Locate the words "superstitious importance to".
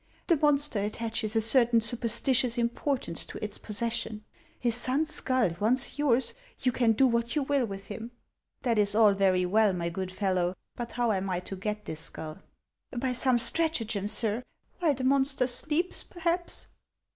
1.79-3.43